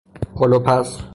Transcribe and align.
پلو 0.37 0.59
پز 0.59 1.01